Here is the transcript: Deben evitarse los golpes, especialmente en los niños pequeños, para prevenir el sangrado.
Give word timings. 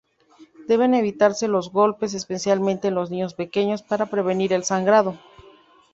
Deben 0.69 0.91
evitarse 1.01 1.45
los 1.47 1.71
golpes, 1.71 2.15
especialmente 2.15 2.87
en 2.87 2.95
los 2.95 3.11
niños 3.11 3.35
pequeños, 3.35 3.83
para 3.83 4.07
prevenir 4.07 4.51
el 4.51 4.63
sangrado. 4.63 5.19